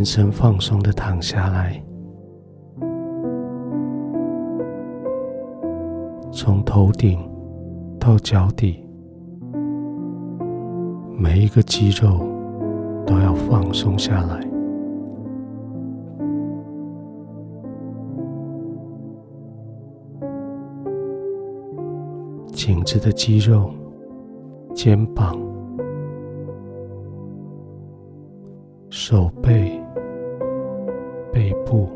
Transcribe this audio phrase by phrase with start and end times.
[0.00, 1.78] 全身放松的躺下来，
[6.32, 7.20] 从头顶
[7.98, 8.82] 到脚底，
[11.18, 12.26] 每一个肌肉
[13.06, 14.40] 都要放松下来。
[22.46, 23.70] 颈子的肌肉、
[24.74, 25.38] 肩膀、
[28.88, 29.79] 手背、
[31.70, 31.88] 部、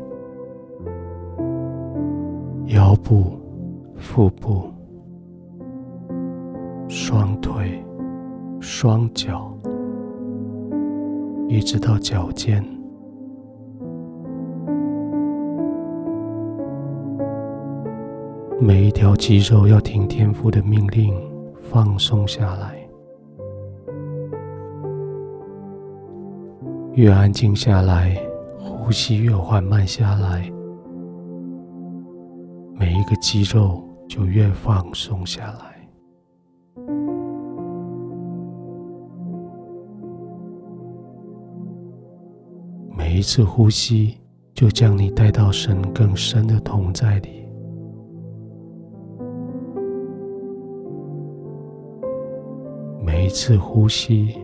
[2.67, 3.25] 腰部、
[3.97, 4.71] 腹部、
[6.87, 7.83] 双腿、
[8.61, 9.53] 双脚，
[11.49, 12.63] 一直到脚尖。
[18.57, 21.13] 每一条肌肉要听天父的命令，
[21.53, 22.79] 放松下来。
[26.93, 28.17] 越安静下来，
[28.85, 30.47] 呼吸越缓慢下来，
[32.75, 35.89] 每一个肌肉就越放松下来。
[42.95, 44.19] 每一次呼吸，
[44.53, 47.43] 就将你带到神更深的同在里。
[53.03, 54.37] 每一次呼吸，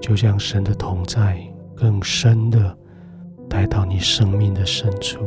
[0.00, 1.38] 就像神的同在
[1.76, 2.74] 更深的
[3.48, 5.20] 带到你生命的深处。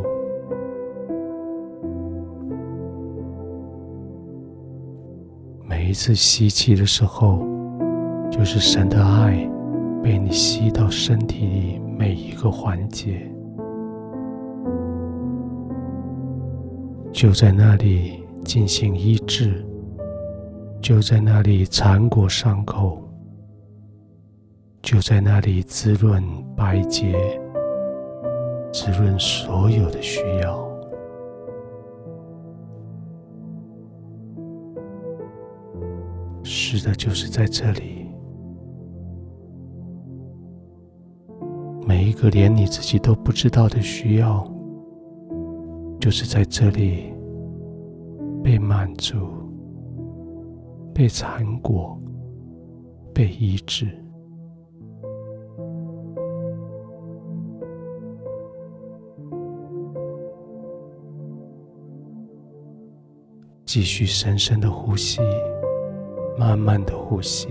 [5.63, 7.45] 每一次吸气的时候，
[8.31, 9.49] 就是神的爱
[10.03, 13.29] 被你吸到身体里每一个环节，
[17.11, 19.63] 就在那里进行医治。
[20.79, 23.02] 就在那里缠裹伤口，
[24.81, 26.23] 就在那里滋润
[26.55, 27.17] 百节，
[28.71, 30.67] 滋润所有的需要。
[36.43, 38.05] 是的，就是在这里，
[41.86, 44.45] 每一个连你自己都不知道的需要，
[45.99, 47.13] 就是在这里
[48.43, 49.15] 被满足。
[50.93, 51.95] 被缠裹，
[53.13, 53.87] 被医治，
[63.77, 65.21] 继续深深的呼吸，
[66.36, 67.48] 慢慢的呼吸，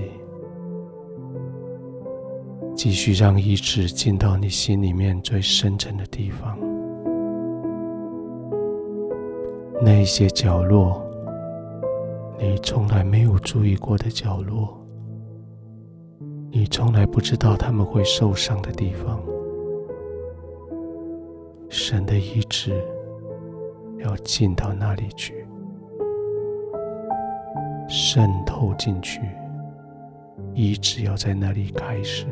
[2.74, 6.58] 继续让医治进到你心里面最深沉的地方，
[9.80, 11.00] 那些角落。
[12.40, 14.76] 你从来没有注意过的角落，
[16.50, 19.22] 你从来不知道他们会受伤的地方，
[21.68, 22.84] 神的医治
[24.00, 25.45] 要进到那里去，
[27.88, 29.20] 渗透进去，
[30.54, 32.26] 一直要在那里开始，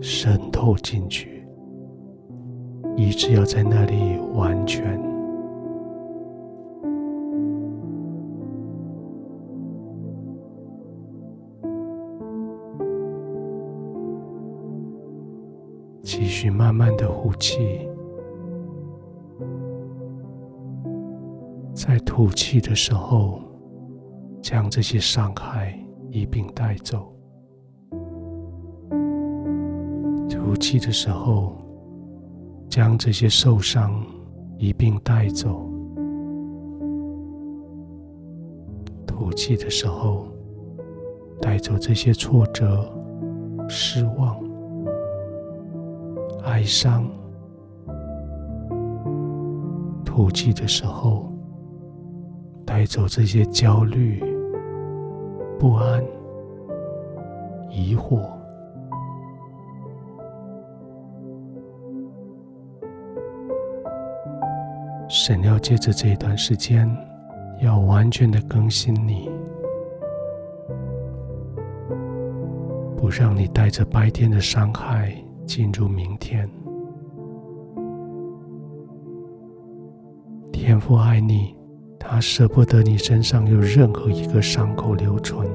[0.00, 1.46] 渗透进去，
[2.96, 5.00] 一直要在那里完全。
[16.02, 17.88] 继续慢慢的呼气，
[21.84, 23.40] 在吐气的时候，
[24.40, 25.76] 将这些伤害
[26.12, 27.00] 一并带走；
[30.30, 31.56] 吐气的时候，
[32.68, 34.00] 将这些受伤
[34.58, 35.48] 一并带走；
[39.04, 40.28] 吐气的时候，
[41.40, 42.88] 带走这些挫折、
[43.68, 44.40] 失望。
[46.44, 47.10] 哀伤，
[50.04, 51.31] 吐气的时候，
[52.72, 54.18] 带走这些焦虑、
[55.58, 56.02] 不安、
[57.68, 58.26] 疑惑。
[65.06, 66.88] 神要借着这一段时间，
[67.60, 69.30] 要完全的更新你，
[72.96, 75.14] 不让你带着白天的伤害。
[75.44, 76.48] 进入明天，
[80.50, 81.54] 天父爱你，
[82.04, 85.48] 他舍不得你身上有任何一个伤口留存。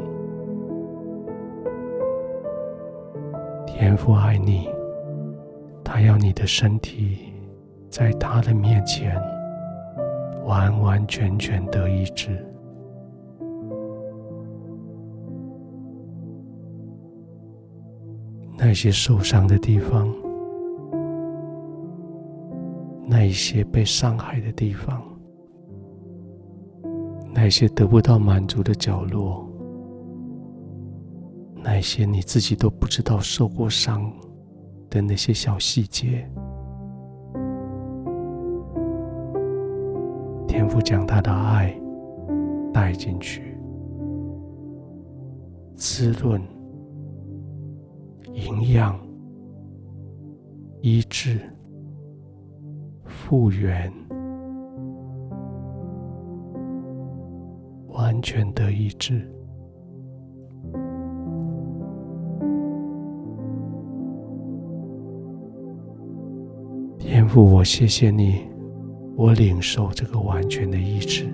[3.68, 4.68] 天父爱你，
[5.84, 7.32] 他要你的身体
[7.90, 9.22] 在他的面前
[10.46, 12.44] 完完全全得医治。
[18.58, 20.12] 那些受伤的地方，
[23.06, 25.04] 那一些被伤害的地方，
[27.39, 29.48] 那些得不到满足的角落，
[31.63, 34.12] 那些你自己都不知道受过伤
[34.89, 36.28] 的那些小细节，
[40.48, 41.80] 天父将他的爱
[42.74, 43.56] 带进去，
[45.75, 46.42] 滋润。
[48.33, 49.00] 营养、
[50.81, 51.40] 医治、
[53.06, 53.94] 复原，
[58.07, 59.21] 完全的医治。
[66.98, 68.44] 天父，我谢谢你，
[69.18, 71.27] 我领受这个完全的医治。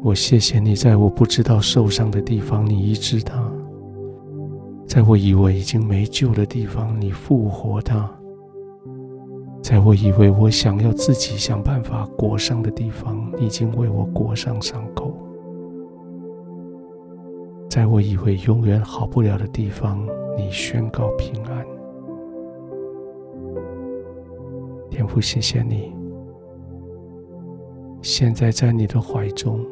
[0.00, 3.52] 我谢谢你，在我不知道受伤的地方，你医治它。
[4.86, 8.08] 在我以为已经没救的地方，你复活他；
[9.68, 15.10] 在我以为我想要自己想办法裹上的地方，你已经为我裹上伤口；
[17.68, 21.66] 在我以为永远好不了的地方，你宣告平安。
[24.88, 25.92] 天父，谢谢你！
[28.02, 29.66] 现在在你的怀中，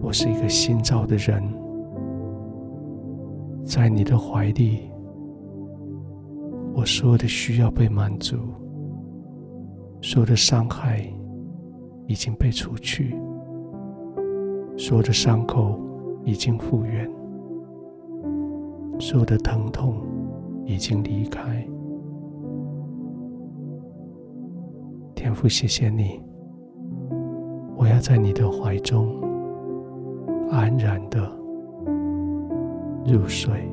[0.00, 1.42] 我是一个新造的人。
[3.62, 4.89] 在你的怀里，
[6.72, 8.36] 我所有的需要被满足，
[10.00, 11.04] 所有的伤害
[12.06, 13.14] 已经被除去，
[14.76, 15.78] 所有的伤口
[16.24, 17.10] 已经复原，
[18.98, 20.00] 所有的疼痛
[20.64, 21.66] 已经离开。
[25.14, 26.20] 天父，谢谢你，
[27.76, 29.20] 我要在你的怀中
[30.50, 31.30] 安然的
[33.06, 33.69] 入睡。